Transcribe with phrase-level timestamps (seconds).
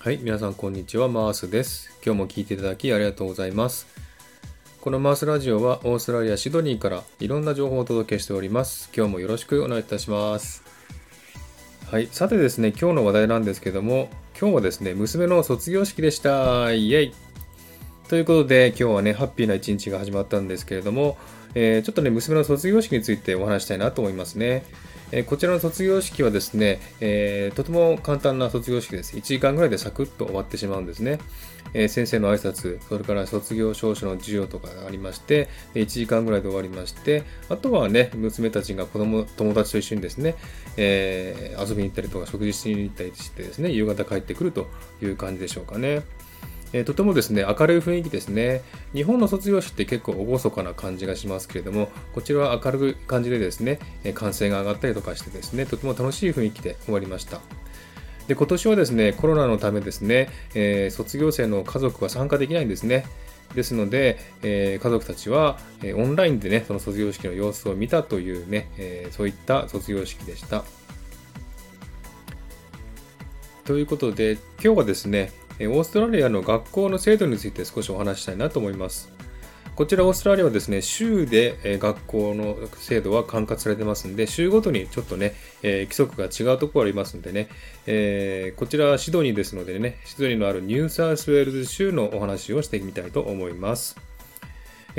[0.00, 1.90] はい、皆さんこんにちは、マースです。
[2.06, 3.88] 今日も聞いていただきありがとうございます。
[4.80, 8.90] このマースラジオはオーストラリア・シドニーからいろんな情報をお届けしております。
[8.96, 10.62] 今日もよろしくお願いいたします。
[11.90, 14.08] はい、さてですね、今日の話題なんですけども、
[14.40, 16.72] 今日はですね、娘の卒業式でした。
[16.72, 17.14] イエイ
[18.08, 21.18] ということで、今日はね、ハッピーな一日が始まったんですけれども、
[21.56, 24.64] えー、ちょっとね、娘の卒業式についてお話したいなと思いますね。
[25.10, 29.16] えこちらの卒業式はですね、えー、とても簡単な卒業式です。
[29.16, 31.18] 1時間ぐらいでサクッと終わってしまうんですね。
[31.74, 40.34] えー、先生の挨拶、それから卒業証書の授与とかがありまして、1時間ぐらいで終わりまして、あとはね、娘たちが子供、友達と一緒にですね、
[40.76, 44.68] えー、遊びに行ったりとか食事しに行ったりしてですね、夕方帰ってくると
[45.02, 46.02] いう感じでしょうかね。
[46.72, 48.62] えー、とてもですね、明るい雰囲気ですね。
[48.92, 53.78] 日本の卒業式って結構厳かな感じがしますけれども、こちらは明るい感じでですね、
[54.14, 57.40] 歓声が上がったりとかしてですね、とても楽しい雰囲気で終わりました。
[58.26, 63.06] で今年はですね、コロナのためですね、えー、卒業生の家族は参加できないんですね。
[63.54, 70.64] ですので、えー、家族たちは、え、オンラインでね、その卒業式の様子を見たというね、えそういった卒業式でした。
[73.64, 75.32] ということで、今日はですね、
[75.66, 79.12] オーストラリアの学校の制度について少しお話したいなと思います。
[79.78, 87.48] こちらオーストラリアはですね、州で学校の制度は管轄されてますんで、州ごとにちょっとね、え規則が違うところありますんでね、
[87.86, 93.96] え、こちらはシドニーですのでね、シドニーのあるニューサウスウェールズ州のお話をしてみたいと思います。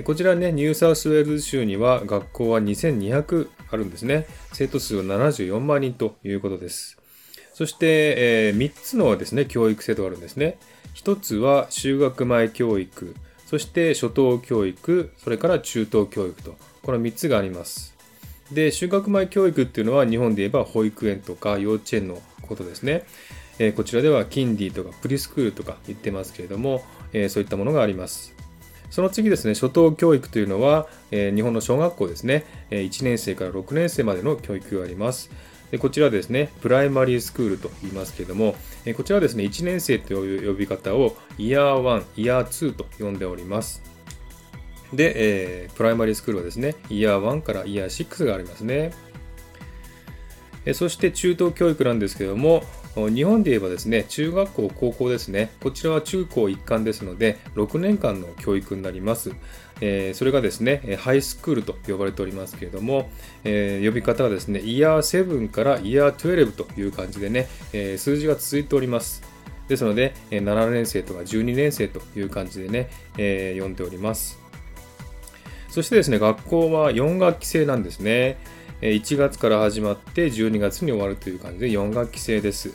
[0.03, 4.27] こちらね、ニューサウスウェールズ州には学校は2200あるんですね。
[4.53, 6.97] 生徒数は74万人ということです。
[7.59, 10.57] そして、えー、3つのですね、教育制度があるんですね。
[10.95, 13.13] 1つは就学前教育、
[13.47, 17.93] そして初等教育、それから中等教育と、この3つがあります。
[18.53, 23.03] で、就学前教育っていうのは日本で言えば保育園とか幼稚園のことですね。
[23.59, 28.33] えー、こちらではキンディとかプリスクールとか言ってますけれども、えー、そういったものがあります。
[28.89, 35.29] その次ですね、初等教育というのは、えー、日本の小学校ですね、え1年生から6年生までの教育があります。
[35.71, 43.83] でこちらですね、プライマリースクールと言いますけれども、えこちらはですね、1年生という呼び方をイヤー1、イヤー2と呼んでおります。
[44.93, 48.91] で、えー、プライマリースクールはですね、イヤー1からイヤー6がありますね。
[50.65, 52.63] えそして中等教育なんですけれども、
[52.95, 59.31] 日本で言えばですね、中学校、高校ですね、こちらは中高一貫ですので、6年間の教育になります。
[59.81, 63.09] えー、それがですね、ハイスクールと呼ばれておりますけれども、
[63.43, 69.23] えー、呼び方はですね、イヤー7からイヤー12という感じでね、えー、数字が続いております。
[69.67, 74.39] ですので、7年生とか12年生という感じでね、えー、呼んでおります。
[75.69, 78.37] そしてですね、学校は4学期制なんですね。
[78.81, 82.73] 1月から始まって12月に終わるという感じで4学期制です。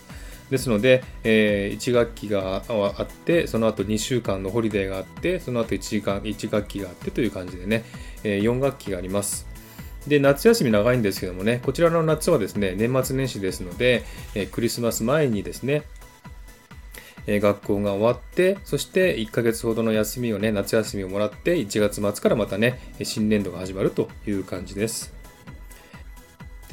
[0.50, 7.84] ですので、えー、1学期があって、その後2週間のホリデーがあって、その後 1, 時間1学期があってという感じでね、
[8.24, 9.46] え、4学期があります。
[10.06, 14.04] で、夏休み長いんですけどもね、こちらの夏はですね、年末年始ですので、
[14.34, 15.82] え、クリスマス前にですね、
[17.26, 25.13] え学校が終わって、そして1ヶ月ほどの休みをね、夏休みをもらって、1月末からまたね、新年度が始まるという感じです。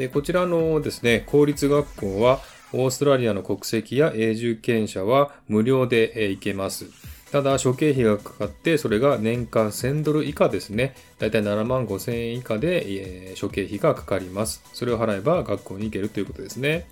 [0.02, 2.40] で、こちらのですね、公立学校は、
[2.74, 6.88] オーストラリアの国籍や永住権者は無料で行けます。
[7.32, 10.96] ただ、諸経費がかかって、それが年間1000ドル以下ですね。
[11.20, 14.64] だいたい7万5000円以下で、え諸経費がかかります。
[14.74, 16.88] それを払えば学校に行けるということですね。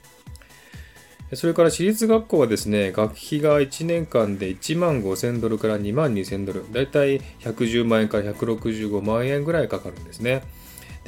[1.34, 10.44] それから私立学校はですね、学費が1年間で1万5000ドルから2万2000ドル、だいたい110万円から165万円ぐらいかかるんですね。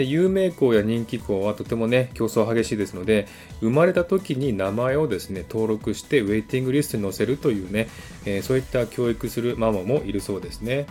[0.02, 3.28] で有名校や人気校はとてもね競争激しいですので
[3.60, 7.88] 生まれた時に名前をですね登録してウェイティングリストに載せるというね、
[8.26, 10.88] えー、そういった教育するママもいるそうですね。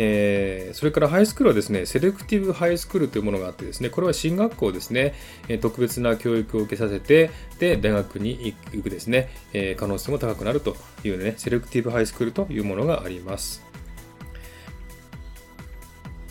[0.00, 5.14] えー、それからハイスクールはですね、セレクティブハイスクールというものがあってですね、これは進学校ですね、
[5.48, 13.67] え特別な教育を受けさせて、で、大学に行くですね、え可能性も高くなるというね、 Selective High School というものがあります。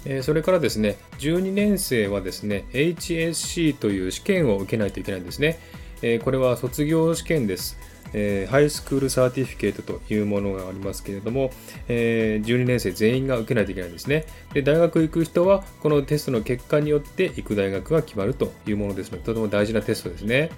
[0.09, 5.59] えそれからですね、12年生はですね、HSC という試験を受けないといけないんですね。
[6.01, 7.77] えこれは卒業試験です。
[8.13, 11.51] え、 High School Certificate というものがありますけれども、
[11.89, 14.61] え、12年生全員が受けないといけないんですねで。
[14.61, 20.51] 大学行く人は、このテストの結果によって行く大学が決まるというものですので、とても大事なテストですね。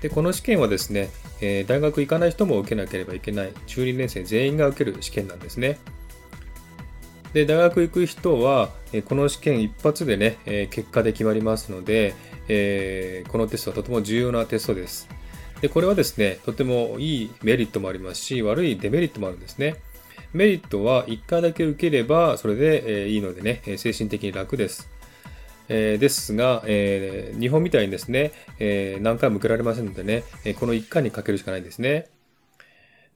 [0.00, 1.10] で、この試験はですね、
[1.40, 5.78] え、大学行かない人も受けなければいけない、中2年生全員が受ける試験なんですね。
[7.32, 12.14] で大学行く人は、えこの試験一発でね、え結果で決まりますので、
[12.48, 15.08] えこのテストはとても重要なテストです。
[15.60, 19.76] で、これはですね、とてもいいメリットもありますし、悪いデメリットもあるんですね。
[20.32, 24.88] メリットは1回だけ受ければそれで、えいいのでね、精神的に楽です。
[25.68, 30.22] え、ですが、えー、日本みたいにですね、え、何回も受けられませんのでね、
[30.58, 32.08] この1回にかけるしかないんですね。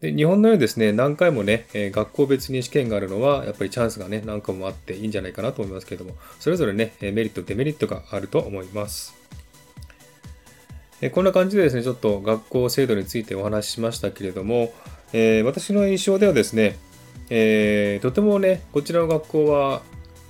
[0.02, 9.14] で日本のようにですね、何回もね、え学校別に試験があるのは、やっぱりチャンスがね、何個もあっていいんじゃないかなと思いますけれども、それぞれね、メリット、デメリットがあると思います。
[11.00, 14.74] えこんな感じでですね、ちょっと学校制度についてお話ししましたけれども、
[15.12, 16.76] えー、私の印象ではですね、
[17.30, 19.82] えー、とてもね、こちらの学校は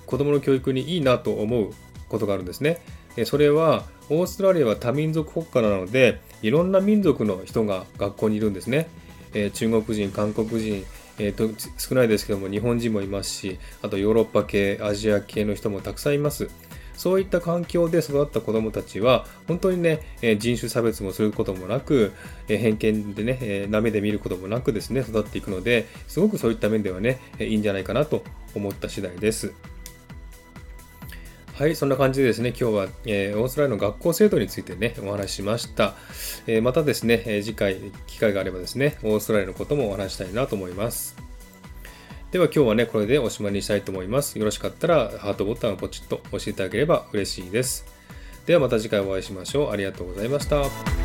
[0.05, 1.73] 子供の教育にいいなと思う
[2.09, 2.79] ことがあるんですね。
[3.25, 8.87] それは、オーストラリアは多民族国家なので、いろんな民族の人が学校にいるんですね。
[9.33, 10.85] えー、中国人、韓国人、
[11.19, 16.49] えーと、少ないですけども日本人もいますしあとヨーロッパ系アジア系の人もたくさんいます
[16.95, 22.13] そういった環境で育った子どもたちは本当にね、え人種差別もすることもなく、
[22.47, 28.23] え偏見でね、えー、で見ることもなくですね育っていくのですごくそういった面ではねいいんじゃないかなと
[28.55, 29.53] 思った次第です。
[31.53, 35.93] はい、そんな感じでですね、今日は、えー、オーストラリアの学校制度についてね、お話ししました。
[36.47, 37.77] えー、またですね、えー、次回、
[38.07, 41.15] 機会があればですね、オーストラリアのこともお話したいなと思います。
[42.31, 44.39] では今日はね、これでおしまいにしたいと思います。
[44.39, 47.85] よろしかったら、ハートボタンをポチッと押していただければ嬉しいです。
[48.47, 49.71] ではまた次回お会いしましょう。
[49.71, 51.02] ありがとうございました。